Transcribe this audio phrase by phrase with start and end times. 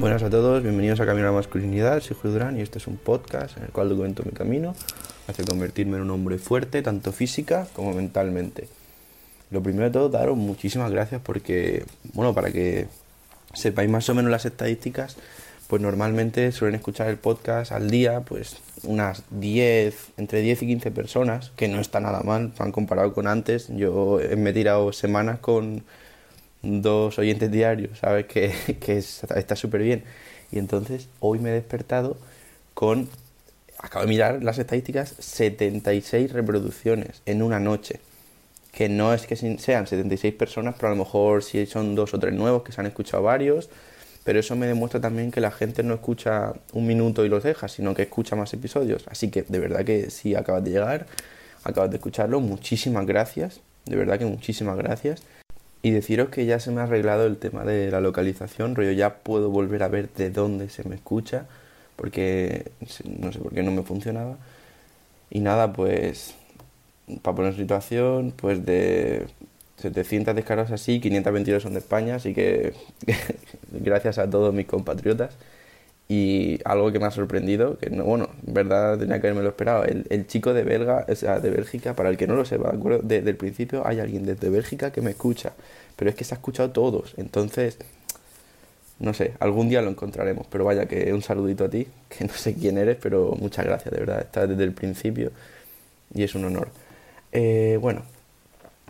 [0.00, 2.86] Buenas a todos, bienvenidos a Camino a la Masculinidad, soy Julio Durán y este es
[2.86, 4.74] un podcast en el cual documento mi camino
[5.28, 8.66] hacia convertirme en un hombre fuerte, tanto física como mentalmente.
[9.50, 12.86] Lo primero de todo, daros muchísimas gracias porque, bueno, para que
[13.52, 15.18] sepáis más o menos las estadísticas,
[15.66, 20.90] pues normalmente suelen escuchar el podcast al día, pues unas 10, entre 10 y 15
[20.92, 23.68] personas, que no está nada mal, han comparado con antes.
[23.68, 25.84] Yo me he tirado semanas con
[26.62, 28.26] dos oyentes diarios, ¿sabes?
[28.26, 30.04] Que, que está súper bien.
[30.52, 32.16] Y entonces hoy me he despertado
[32.74, 33.08] con,
[33.78, 38.00] acabo de mirar las estadísticas, 76 reproducciones en una noche.
[38.72, 42.20] Que no es que sean 76 personas, pero a lo mejor si son dos o
[42.20, 43.68] tres nuevos que se han escuchado varios.
[44.22, 47.68] Pero eso me demuestra también que la gente no escucha un minuto y los deja,
[47.68, 49.06] sino que escucha más episodios.
[49.08, 51.06] Así que de verdad que si acabas de llegar,
[51.64, 53.60] acabas de escucharlo, muchísimas gracias.
[53.86, 55.22] De verdad que muchísimas gracias.
[55.82, 59.16] Y deciros que ya se me ha arreglado el tema de la localización, rollo ya
[59.20, 61.46] puedo volver a ver de dónde se me escucha,
[61.96, 62.70] porque
[63.04, 64.36] no sé por qué no me funcionaba.
[65.30, 66.34] Y nada, pues
[67.22, 69.26] para poner situación, pues de
[69.78, 72.74] 700 descargas así, 522 son de España, así que
[73.72, 75.34] gracias a todos mis compatriotas.
[76.12, 79.50] Y algo que me ha sorprendido, que no, bueno, en verdad tenía que haberme lo
[79.50, 82.44] esperado, el, el, chico de Belga, o sea, de Bélgica, para el que no lo
[82.44, 85.52] sepa, ¿de desde el principio hay alguien desde Bélgica que me escucha,
[85.94, 87.78] pero es que se ha escuchado todos, entonces,
[88.98, 92.34] no sé, algún día lo encontraremos, pero vaya que un saludito a ti, que no
[92.34, 95.30] sé quién eres, pero muchas gracias, de verdad, estás desde el principio
[96.12, 96.70] y es un honor.
[97.30, 98.02] Eh, bueno,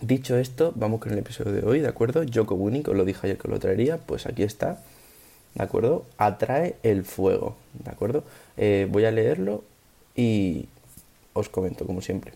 [0.00, 2.24] dicho esto, vamos con el episodio de hoy, ¿de acuerdo?
[2.32, 4.78] Joko Winning, os lo dije ayer que lo traería, pues aquí está.
[5.54, 6.04] ¿De acuerdo?
[6.18, 8.24] Atrae el fuego, ¿de acuerdo?
[8.56, 9.64] Eh, voy a leerlo
[10.14, 10.68] y
[11.32, 12.32] os comento, como siempre.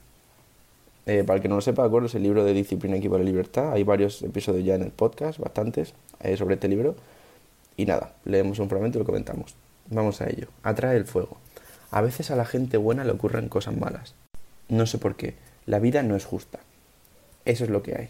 [1.07, 2.07] Eh, para el que no lo sepa, ¿de acuerdo?
[2.07, 3.73] Es el libro de Disciplina la Libertad.
[3.73, 6.97] Hay varios episodios ya en el podcast, bastantes, eh, sobre este libro.
[7.77, 9.55] Y nada, leemos un fragmento y lo comentamos.
[9.91, 10.49] Vamos a ello.
[10.63, 11.37] Atrae el fuego.
[11.91, 14.15] A veces a la gente buena le ocurren cosas malas.
[14.69, 15.35] No sé por qué.
[15.67, 16.61] La vida no es justa.
[17.45, 18.09] Eso es lo que hay.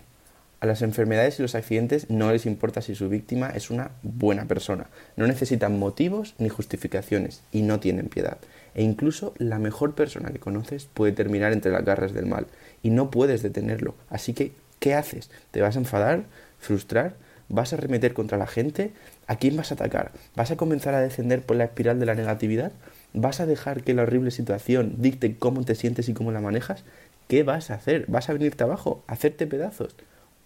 [0.65, 4.47] A las enfermedades y los accidentes no les importa si su víctima es una buena
[4.47, 4.87] persona.
[5.15, 8.39] No necesitan motivos ni justificaciones y no tienen piedad.
[8.75, 12.47] E incluso la mejor persona que conoces puede terminar entre las garras del mal
[12.83, 13.95] y no puedes detenerlo.
[14.09, 15.29] Así que, ¿qué haces?
[15.51, 16.25] ¿Te vas a enfadar?
[16.61, 17.13] ¿Frustrar?
[17.51, 18.93] ¿Vas a remeter contra la gente?
[19.27, 20.13] ¿A quién vas a atacar?
[20.35, 22.73] ¿Vas a comenzar a descender por la espiral de la negatividad?
[23.13, 26.85] ¿Vas a dejar que la horrible situación dicte cómo te sientes y cómo la manejas?
[27.29, 28.07] ¿Qué vas a hacer?
[28.09, 29.05] ¿Vas a venirte abajo?
[29.09, 29.95] ¿Hacerte pedazos?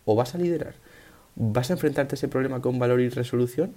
[0.08, 0.72] O vas a liderar?
[1.36, 3.74] ¿Vas a enfrentarte a ese problema con valor y resolución?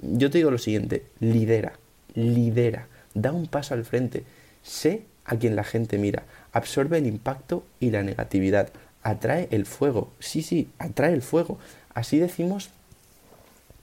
[0.00, 1.74] Yo te digo lo siguiente, lidera,
[2.14, 4.24] lidera, da un paso al frente,
[4.62, 6.22] sé a quien la gente mira,
[6.52, 8.70] absorbe el impacto y la negatividad,
[9.02, 11.58] atrae el fuego, sí, sí, atrae el fuego.
[11.92, 12.70] Así decimos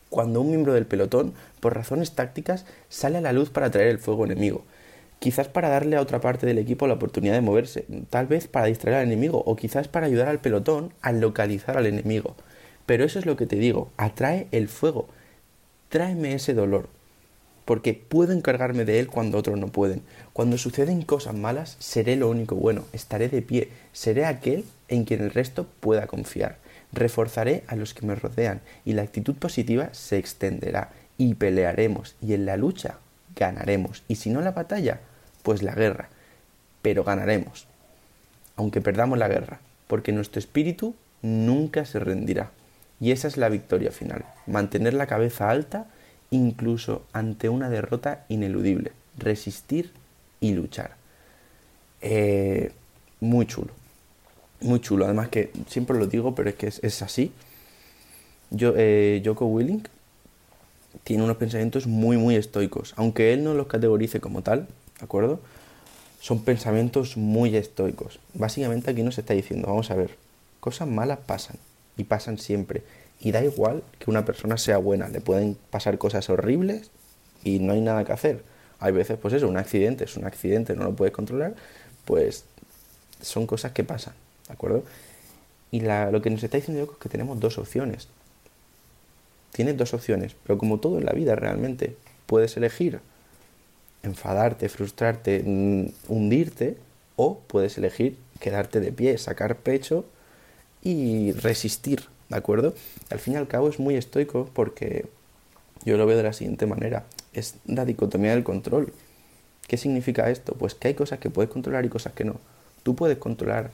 [0.09, 3.99] cuando un miembro del pelotón, por razones tácticas, sale a la luz para atraer el
[3.99, 4.63] fuego enemigo.
[5.23, 8.65] Quizás para darle a otra parte del equipo la oportunidad de moverse, tal vez para
[8.65, 12.35] distraer al enemigo o quizás para ayudar al pelotón a localizar al enemigo.
[12.85, 15.07] Pero eso es lo que te digo, atrae el fuego,
[15.87, 16.89] tráeme ese dolor,
[17.63, 20.01] porque puedo encargarme de él cuando otros no pueden.
[20.33, 25.21] Cuando suceden cosas malas, seré lo único bueno, estaré de pie, seré aquel en quien
[25.21, 26.57] el resto pueda confiar.
[26.91, 32.33] Reforzaré a los que me rodean y la actitud positiva se extenderá y pelearemos y
[32.33, 32.97] en la lucha
[33.37, 34.03] ganaremos.
[34.09, 34.99] Y si no la batalla,
[35.43, 36.09] pues la guerra,
[36.81, 37.67] pero ganaremos,
[38.55, 42.51] aunque perdamos la guerra, porque nuestro espíritu nunca se rendirá.
[42.99, 45.87] Y esa es la victoria final, mantener la cabeza alta
[46.31, 49.91] incluso ante una derrota ineludible, resistir
[50.39, 50.95] y luchar.
[52.01, 52.71] Eh,
[53.19, 53.71] muy chulo,
[54.61, 57.31] muy chulo, además que siempre lo digo, pero es que es, así.
[58.49, 59.83] Yo, eh, Joko Willing
[61.03, 64.67] tiene unos pensamientos muy, muy estoicos, aunque él no los categorice como tal,
[65.03, 65.41] ¿de acuerdo?
[66.21, 68.19] Son pensamientos muy estoicos.
[68.33, 70.15] Básicamente aquí nos está diciendo, vamos a ver,
[70.61, 71.57] cosas malas pasan
[71.97, 72.83] y pasan siempre.
[73.19, 76.89] Y da igual que una persona sea buena, le pueden pasar cosas horribles
[77.43, 78.43] y no hay nada que hacer.
[78.79, 81.53] Hay veces, pues eso, un accidente es un accidente, no lo puedes controlar,
[82.05, 82.45] pues
[83.21, 84.13] son cosas que pasan,
[84.47, 84.85] ¿de acuerdo?
[85.69, 88.07] Y lo que nos está diciendo es que tenemos dos opciones.
[89.51, 93.01] Tienes dos opciones, pero como todo en la vida realmente, puedes elegir
[94.03, 96.77] enfadarte, frustrarte, mm, hundirte,
[97.15, 100.05] o puedes elegir quedarte de pie, sacar pecho
[100.81, 102.73] y resistir, ¿de acuerdo?
[103.09, 105.05] Al fin y al cabo es muy estoico porque
[105.85, 108.93] yo lo veo de la siguiente manera, es la dicotomía del control.
[109.67, 110.53] ¿Qué significa esto?
[110.55, 112.35] Pues que hay cosas que puedes controlar y cosas que no.
[112.83, 113.71] Tú puedes controlar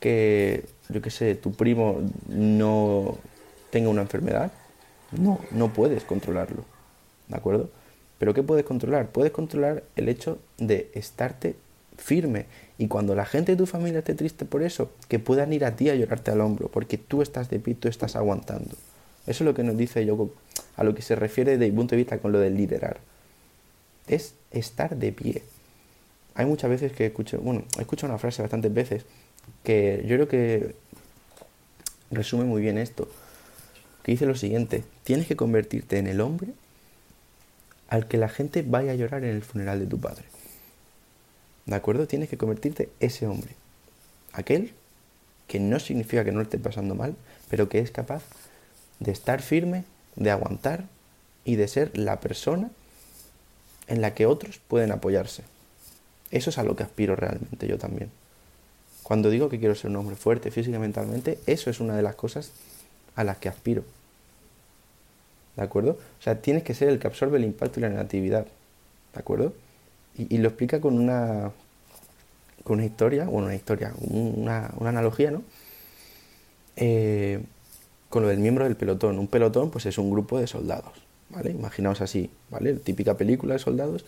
[0.00, 3.18] que, yo qué sé, tu primo no
[3.70, 4.50] tenga una enfermedad.
[5.12, 6.64] No, no puedes controlarlo.
[7.28, 7.70] ¿De acuerdo?
[8.22, 9.08] Pero ¿qué puedes controlar?
[9.10, 11.56] Puedes controlar el hecho de estarte
[11.98, 12.46] firme
[12.78, 15.74] y cuando la gente de tu familia esté triste por eso, que puedan ir a
[15.74, 18.76] ti a llorarte al hombro, porque tú estás de pie, tú estás aguantando.
[19.26, 20.30] Eso es lo que nos dice yo
[20.76, 23.00] a lo que se refiere desde mi punto de vista con lo de liderar.
[24.06, 25.42] Es estar de pie.
[26.36, 29.04] Hay muchas veces que escucho, bueno, he escuchado una frase bastantes veces
[29.64, 30.76] que yo creo que
[32.12, 33.08] resume muy bien esto,
[34.04, 36.52] que dice lo siguiente, tienes que convertirte en el hombre
[37.92, 40.24] al que la gente vaya a llorar en el funeral de tu padre.
[41.66, 42.06] ¿De acuerdo?
[42.06, 43.54] Tienes que convertirte ese hombre.
[44.32, 44.72] Aquel
[45.46, 47.14] que no significa que no esté pasando mal,
[47.50, 48.22] pero que es capaz
[48.98, 49.84] de estar firme,
[50.16, 50.86] de aguantar
[51.44, 52.70] y de ser la persona
[53.88, 55.42] en la que otros pueden apoyarse.
[56.30, 58.10] Eso es a lo que aspiro realmente yo también.
[59.02, 62.02] Cuando digo que quiero ser un hombre fuerte física y mentalmente, eso es una de
[62.02, 62.52] las cosas
[63.16, 63.84] a las que aspiro.
[65.56, 65.92] ¿De acuerdo?
[65.92, 68.46] O sea, tienes que ser el que absorbe el impacto y la negatividad.
[69.12, 69.52] ¿De acuerdo?
[70.16, 71.52] Y, lo explica con una,
[72.64, 75.42] con una historia, bueno, una historia, una, analogía, ¿no?
[76.76, 77.42] Eh,
[78.10, 79.18] con lo del miembro del pelotón.
[79.18, 80.92] Un pelotón, pues es un grupo de soldados,
[81.30, 81.50] ¿vale?
[81.50, 82.74] Imaginaos así, ¿vale?
[82.74, 84.04] Típica película de soldados,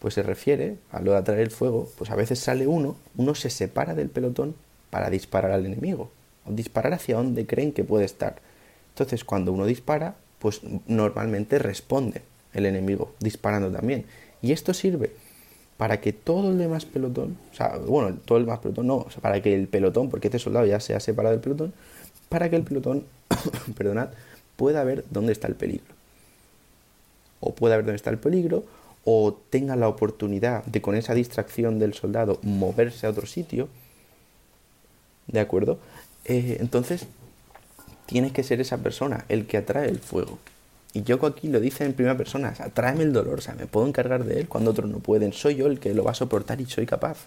[0.00, 3.36] pues se refiere a lo de atraer el fuego, pues a veces sale uno, uno
[3.36, 4.56] se separa del pelotón
[4.90, 6.10] para disparar al enemigo,
[6.44, 8.40] o disparar hacia donde creen que puede estar.
[8.88, 12.20] Entonces, cuando uno dispara, pues normalmente responde
[12.52, 14.04] el enemigo disparando también.
[14.42, 15.12] Y esto sirve
[15.76, 19.10] para que todo el demás pelotón, o sea, bueno, todo el demás pelotón no, o
[19.10, 21.72] sea, para que el pelotón, porque este soldado ya se ha separado del pelotón,
[22.28, 23.04] para que el pelotón,
[23.76, 24.08] perdonad,
[24.56, 25.94] pueda ver dónde está el peligro.
[27.38, 28.64] O pueda ver dónde está el peligro,
[29.04, 33.68] o tenga la oportunidad de con esa distracción del soldado moverse a otro sitio.
[35.28, 35.78] ¿De acuerdo?
[36.24, 37.06] Eh, entonces,
[38.06, 40.38] tienes que ser esa persona, el que atrae el fuego.
[40.94, 43.66] Y Yoko aquí lo dice en primera persona, o tráeme el dolor, o sea, me
[43.66, 46.14] puedo encargar de él cuando otros no pueden, soy yo el que lo va a
[46.14, 47.26] soportar y soy capaz.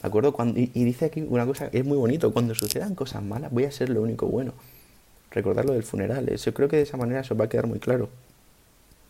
[0.00, 0.32] ¿De acuerdo?
[0.32, 3.64] Cuando, y, dice aquí una cosa que es muy bonito, cuando sucedan cosas malas voy
[3.64, 4.52] a ser lo único bueno.
[5.30, 7.78] Recordar lo del funeral, yo creo que de esa manera eso va a quedar muy
[7.78, 8.08] claro.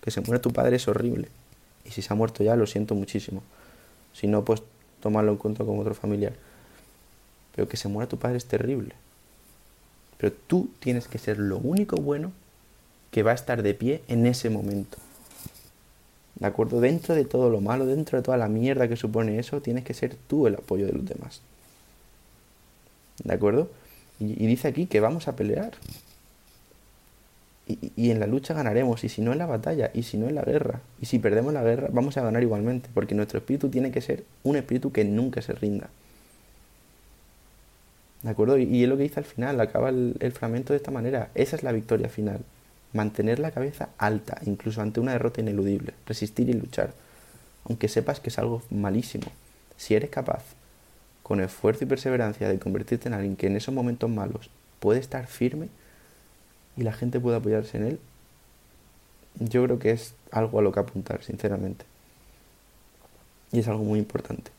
[0.00, 1.29] Que se muere tu padre es horrible.
[1.85, 3.43] Y si se ha muerto ya, lo siento muchísimo.
[4.12, 4.62] Si no, pues
[5.00, 6.32] tomarlo en cuenta como otro familiar.
[7.55, 8.94] Pero que se muera tu padre es terrible.
[10.25, 12.32] Pero tú tienes que ser lo único bueno
[13.11, 14.97] que va a estar de pie en ese momento.
[16.37, 16.81] ¿De acuerdo?
[16.81, 19.93] Dentro de todo lo malo, dentro de toda la mierda que supone eso, tienes que
[19.93, 21.43] ser tú el apoyo de los demás.
[23.23, 23.69] ¿De acuerdo?
[24.19, 25.73] Y, dice aquí que vamos a pelear.
[27.69, 30.27] Y, y, en la lucha ganaremos, y si no en la batalla, y si no
[30.27, 30.81] en la guerra.
[31.03, 34.25] Y si perdemos la guerra, vamos a ganar igualmente, porque nuestro espíritu tiene que ser
[34.43, 35.91] un espíritu que nunca se rinda.
[38.25, 38.56] ¿De acuerdo?
[38.56, 41.29] Y, es lo que dice al final, acaba el, fragmento de esta manera.
[41.35, 42.41] Esa es la victoria final.
[42.94, 45.93] Mantener la cabeza alta, incluso ante una derrota ineludible.
[46.06, 46.94] Resistir y luchar.
[47.65, 49.26] Aunque sepas que es algo malísimo.
[49.76, 50.43] Si eres capaz,
[51.23, 54.49] con esfuerzo y perseverancia, de convertirte en alguien que en esos momentos malos
[54.81, 55.69] puede estar firme
[56.79, 58.00] y la gente puede apoyarse en él,
[59.38, 61.85] yo creo que es algo a lo que apuntar, sinceramente.
[63.53, 64.50] Y es algo muy importante.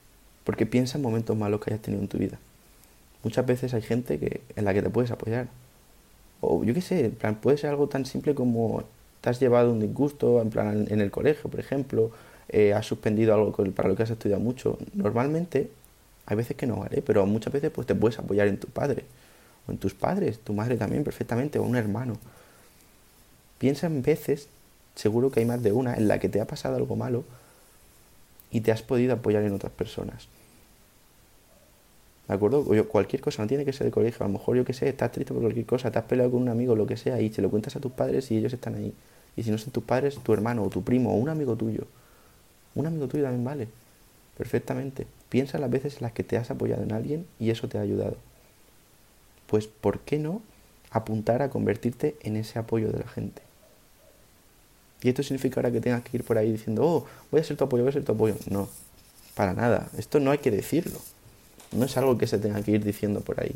[0.44, 2.38] Porque piensa en momentos malos que hayas tenido en tu vida.
[3.26, 5.48] Muchas veces hay gente que, en la que te puedes apoyar,
[6.42, 8.84] o yo qué sé, en plan, puede ser algo tan simple como
[9.20, 12.12] te has llevado un disgusto en, plan, en el colegio, por ejemplo,
[12.50, 14.78] eh, has suspendido algo para lo que has estudiado mucho.
[14.94, 15.72] Normalmente,
[16.28, 17.02] hay veces que no, ¿vale?
[17.02, 19.06] Pero muchas veces pues te puedes apoyar en tu padre,
[19.68, 22.18] o en tus padres, tu madre también perfectamente, o un hermano.
[23.58, 24.50] Piensa en veces,
[24.94, 27.24] seguro que hay más de una, en la que te ha pasado algo malo
[28.52, 30.28] y te has podido apoyar en otras personas.
[32.28, 32.66] ¿De acuerdo?
[32.88, 34.26] cualquier cosa, no tiene que ser de colegio.
[34.26, 36.42] A lo mejor, yo que sé, estás triste por cualquier cosa, te has peleado con
[36.42, 38.76] un amigo, lo que sea, y se lo cuentas a tus padres y ellos están
[38.76, 38.94] ahí.
[39.36, 41.86] Y si no son tus padres, tu hermano o tu primo o un amigo tuyo.
[42.74, 43.68] Un amigo tuyo también vale.
[44.38, 45.06] Perfectamente.
[45.30, 47.82] Piensa las veces en las que te has apoyado en alguien y eso te ha
[47.82, 48.18] ayudado.
[49.48, 50.42] Pues, ¿por qué no
[50.90, 53.42] apuntar a convertirte en ese apoyo de la gente?
[55.04, 57.58] Y esto significa ahora que tengas que ir por ahí diciendo, oh, voy a ser
[57.58, 58.36] tu apoyo, voy a ser tu apoyo.
[58.50, 58.68] No,
[59.36, 59.90] para nada.
[59.98, 61.00] Esto no hay que decirlo.
[61.76, 63.56] No es algo que se tenga que ir diciendo por ahí.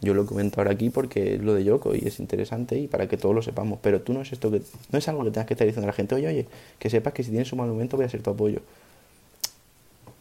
[0.00, 3.06] Yo lo comento ahora aquí porque es lo de Yoko y es interesante y para
[3.06, 3.78] que todos lo sepamos.
[3.82, 5.88] Pero tú no es esto que no es algo que tengas que estar diciendo a
[5.88, 6.46] la gente, oye, oye,
[6.78, 8.60] que sepas que si tienes un mal momento voy a ser tu apoyo.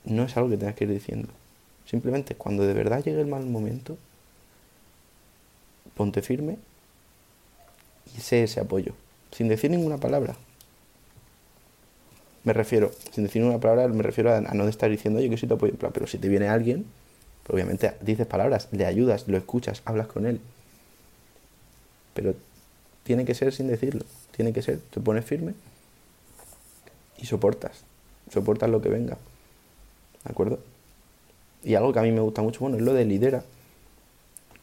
[0.04, 1.30] No es algo que tengas que ir diciendo.
[1.86, 3.98] Simplemente cuando de verdad llegue el mal momento,
[5.96, 6.58] ponte firme
[8.18, 8.94] y sé ese apoyo.
[9.32, 10.36] Sin decir ninguna palabra.
[12.50, 15.48] Me refiero, sin decir una palabra, me refiero a, no estar diciendo, yo que soy
[15.48, 16.84] tu apoyo, pero si te viene alguien,
[17.48, 20.42] obviamente dices palabras, le ayudas, lo escuchas, hablas con él.
[22.16, 22.34] Pero
[23.04, 24.04] tiene que ser sin decirlo,
[24.36, 25.54] tiene que ser, te pones firme
[27.20, 27.84] y soportas,
[28.34, 29.20] soportas lo que venga,
[30.24, 30.58] ¿de acuerdo?
[31.64, 33.44] Y algo que a mí me gusta mucho, bueno, es lo de lidera.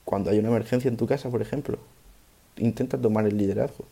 [0.04, 1.78] Cuando hay una emergencia en tu casa, por ejemplo,
[2.56, 3.84] intenta tomar el liderazgo.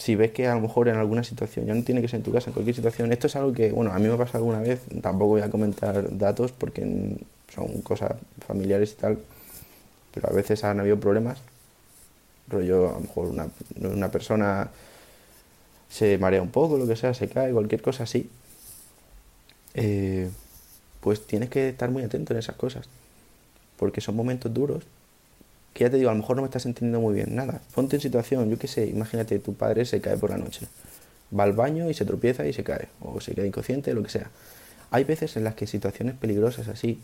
[0.00, 2.24] Si ves que a lo mejor en alguna situación, ya no tiene que ser en
[2.24, 4.38] tu casa, en cualquier situación, esto es algo que, bueno, a mí me ha pasado
[4.38, 7.18] alguna vez, tampoco voy a comentar datos porque
[7.54, 8.12] son cosas
[8.46, 9.18] familiares y tal,
[10.14, 11.36] pero a veces han habido problemas,
[12.48, 14.70] rollo, a lo mejor una, una persona
[15.90, 18.30] se marea un poco, lo que sea, se cae, cualquier cosa así,
[19.74, 20.30] eh,
[21.02, 22.88] pues tienes que estar muy atento en esas cosas,
[23.76, 24.82] porque son momentos duros
[25.72, 27.96] que ya te digo, a lo mejor no me estás entendiendo muy bien, nada, ponte
[27.96, 30.66] en situación, yo qué sé, imagínate, tu padre se cae por la noche,
[31.36, 34.10] va al baño y se tropieza y se cae, o se queda inconsciente, lo que
[34.10, 34.30] sea.
[34.90, 37.00] Hay veces en las que situaciones peligrosas así,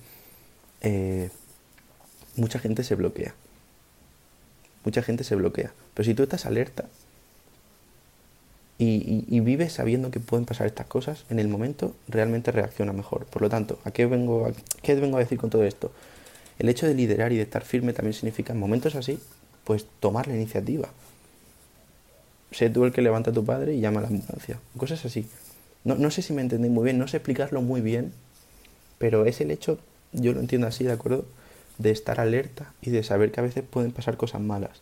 [0.80, 1.30] eh,
[2.36, 3.34] mucha gente se bloquea.
[4.84, 5.72] Mucha gente se bloquea.
[5.94, 6.84] Pero si tú estás alerta
[8.78, 13.26] y, vives sabiendo que pueden pasar estas cosas, en el momento realmente reacciona mejor.
[13.26, 15.92] Por lo tanto, ¿a qué vengo a, qué vengo a decir con todo esto?
[16.58, 19.18] El hecho de liderar y de estar firme también significa en momentos así,
[19.64, 20.88] pues tomar la iniciativa.
[22.52, 24.58] Sé tú el que levanta a tu padre y llama a la ambulancia.
[24.78, 25.26] Cosas así.
[25.84, 28.12] No, no sé si me entendéis muy bien, no sé explicarlo muy bien,
[28.98, 29.78] pero es el hecho,
[30.12, 31.26] yo lo entiendo así, ¿de acuerdo?
[31.78, 34.80] De estar alerta y de saber que a veces pueden pasar cosas malas.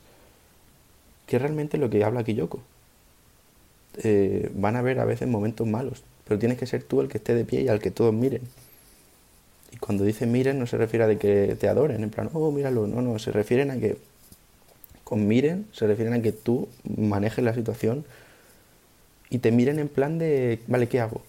[1.26, 2.60] Que realmente es lo que habla Kiyoko.
[4.02, 7.18] Eh, van a haber a veces momentos malos, pero tienes que ser tú el que
[7.18, 8.42] esté de pie y al que todos miren.
[9.74, 12.52] Y cuando dice miren no se refiere a de que te adoren, en plan, oh,
[12.52, 13.96] míralo, no, no, se refieren a que
[15.02, 18.04] con miren se refieren a que tú manejes la situación
[19.30, 21.22] y te miren en plan de, vale, ¿qué hago?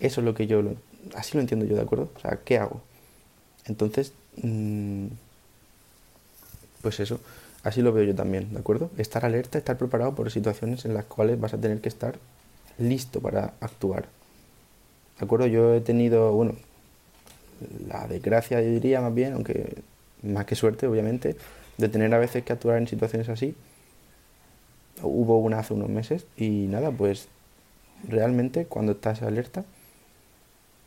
[0.00, 0.62] Eso es lo que yo,
[1.14, 2.10] así lo entiendo yo, ¿de acuerdo?
[2.14, 2.82] O sea, ¿qué hago?
[3.64, 4.12] Entonces,
[4.42, 5.06] mm,
[6.82, 7.20] pues eso,
[7.62, 8.90] así lo veo yo también, ¿de acuerdo?
[8.98, 12.18] Estar alerta, estar preparado por situaciones en las cuales vas a tener que estar
[12.76, 14.08] listo para actuar.
[15.18, 15.46] ¿De acuerdo?
[15.46, 16.54] Yo he tenido, bueno,
[17.88, 19.82] la desgracia, yo diría más bien, aunque
[20.22, 21.36] más que suerte, obviamente,
[21.78, 23.54] de tener a veces que actuar en situaciones así.
[25.02, 27.28] Hubo una hace unos meses y nada, pues
[28.08, 29.64] realmente cuando estás alerta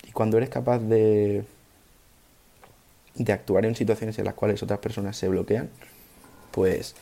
[0.08, 1.44] y cuando eres capaz de,
[3.16, 5.70] de actuar en situaciones en las cuales otras personas se bloquean,
[6.52, 6.96] pues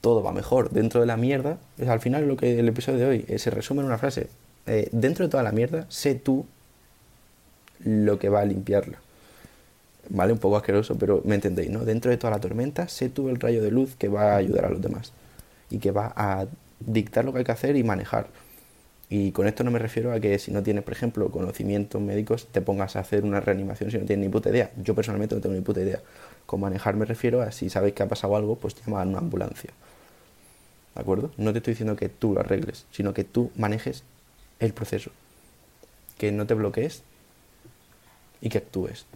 [0.00, 0.70] todo va mejor.
[0.70, 3.50] Dentro de la mierda, es al final lo que el episodio de hoy eh, se
[3.50, 4.28] resume en una frase.
[4.66, 6.46] Eh, dentro de toda la mierda, sé tú
[7.84, 8.98] lo que va a limpiarla.
[10.08, 10.32] ¿Vale?
[10.32, 11.84] Un poco asqueroso, pero me entendéis, ¿no?
[11.84, 14.66] Dentro de toda la tormenta, sé tú el rayo de luz que va a ayudar
[14.66, 15.12] a los demás
[15.68, 16.46] y que va a
[16.80, 18.28] dictar lo que hay que hacer y manejar.
[19.08, 22.48] Y con esto no me refiero a que si no tienes, por ejemplo, conocimientos médicos,
[22.50, 24.70] te pongas a hacer una reanimación si no tienes ni puta idea.
[24.82, 26.00] Yo personalmente no tengo ni puta idea.
[26.44, 29.18] Con manejar me refiero a si sabes que ha pasado algo, pues llama a una
[29.18, 29.70] ambulancia.
[30.94, 31.30] ¿De acuerdo?
[31.36, 34.02] No te estoy diciendo que tú lo arregles, sino que tú manejes
[34.58, 35.10] el proceso.
[36.18, 37.02] Que no te bloquees
[38.40, 39.06] y que actúes.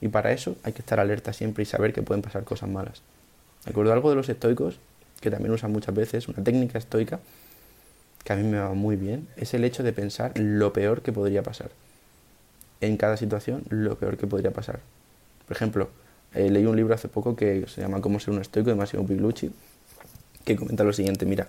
[0.00, 3.02] Y para eso hay que estar alerta siempre y saber que pueden pasar cosas malas.
[3.64, 3.92] ¿De acuerdo?
[3.92, 4.78] Algo de los estoicos,
[5.20, 7.20] que también usan muchas veces, una técnica estoica,
[8.24, 11.12] que a mí me va muy bien, es el hecho de pensar lo peor que
[11.12, 11.70] podría pasar.
[12.80, 14.80] En cada situación, lo peor que podría pasar.
[15.46, 15.90] Por ejemplo,
[16.34, 19.06] eh, leí un libro hace poco que se llama Cómo ser un estoico de Massimo
[19.06, 19.50] Piglucci,
[20.44, 21.48] que comenta lo siguiente, mira,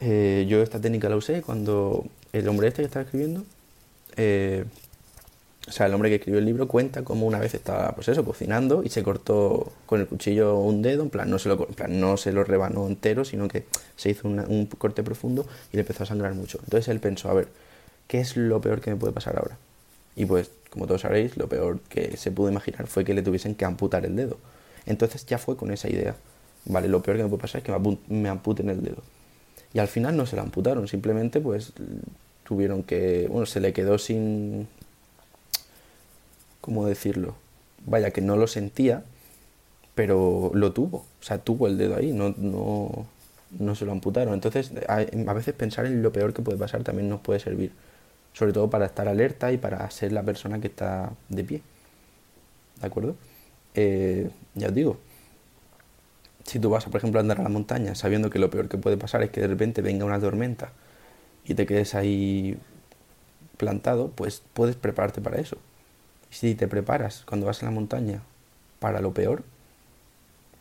[0.00, 3.44] eh, yo esta técnica la usé cuando el hombre este que estaba escribiendo,
[4.16, 4.64] eh,
[5.68, 8.24] o sea, el hombre que escribió el libro cuenta cómo una vez estaba, pues eso,
[8.24, 11.74] cocinando y se cortó con el cuchillo un dedo, en plan, no se lo, en
[11.74, 13.64] plan, no se lo rebanó entero, sino que
[13.96, 16.58] se hizo un corte profundo y le empezó a sangrar mucho.
[16.64, 17.48] Entonces él pensó, a ver,
[18.08, 19.56] ¿qué es lo peor que me puede pasar ahora?
[20.16, 23.54] Y pues, como todos sabréis, lo peor que se pudo imaginar fue que le tuviesen
[23.54, 24.38] que amputar el dedo.
[24.84, 26.16] Entonces ya fue con esa idea.
[26.64, 29.02] Vale, lo peor que me puede pasar es que me amputen el dedo.
[29.72, 31.72] Y al final no se lo amputaron, simplemente pues
[32.44, 34.68] tuvieron que, bueno, se le quedó sin,
[36.62, 37.34] ¿cómo decirlo?
[37.84, 39.04] Vaya, que no lo sentía,
[39.94, 40.98] pero lo tuvo.
[41.20, 43.06] O sea, tuvo el dedo ahí, no, no,
[43.58, 44.32] no se lo amputaron.
[44.32, 47.72] Entonces, a, veces pensar en lo peor que puede pasar también nos puede servir
[48.32, 51.62] sobre todo para estar alerta y para ser la persona que está de pie.
[52.80, 53.14] ¿De acuerdo?
[53.74, 54.96] Eh, ya os digo,
[56.44, 58.78] si tú vas, por ejemplo, a andar a la montaña sabiendo que lo peor que
[58.78, 60.72] puede pasar es que de repente venga una tormenta
[61.44, 62.56] y te quedes ahí
[63.56, 65.58] plantado, pues puedes prepararte para eso.
[66.32, 68.22] Si te preparas cuando vas a la montaña
[68.80, 69.44] para lo peor,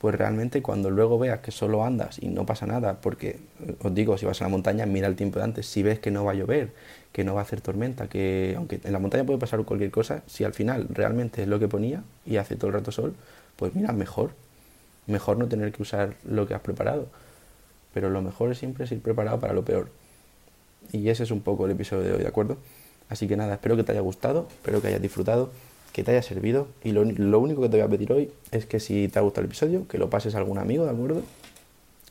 [0.01, 3.95] pues realmente cuando luego veas que solo andas y no pasa nada, porque eh, os
[3.95, 6.25] digo, si vas a la montaña, mira el tiempo de antes, si ves que no
[6.25, 6.73] va a llover,
[7.13, 10.23] que no va a hacer tormenta, que aunque en la montaña puede pasar cualquier cosa,
[10.27, 13.15] si al final realmente es lo que ponía y hace todo el rato sol,
[13.55, 14.31] pues mira, mejor.
[15.07, 17.07] mejor no tener que usar lo que has preparado.
[17.93, 19.89] Pero lo mejor siempre es ir preparado para lo peor.
[20.91, 22.57] Y ese es un poco el episodio de hoy, ¿de acuerdo?
[23.11, 25.51] Así que nada, espero que te haya gustado, espero que hayas disfrutado,
[25.91, 26.69] que te haya servido.
[26.81, 29.21] Y lo, lo único que te voy a pedir hoy es que si te ha
[29.21, 31.21] gustado el episodio, que lo pases a algún amigo, ¿de acuerdo?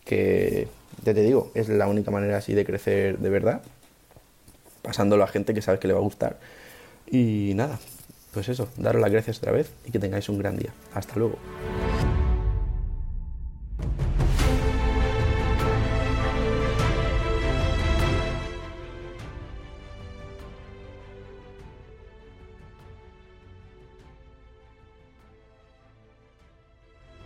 [0.04, 0.68] Que,
[1.02, 3.62] ya te digo, es la única manera así de crecer de verdad,
[4.82, 6.38] pasándolo a gente que sabes que le va a gustar.
[7.10, 7.80] Y nada,
[8.34, 10.74] pues eso, daros las gracias otra vez y que tengáis un gran día.
[10.92, 11.38] Hasta luego.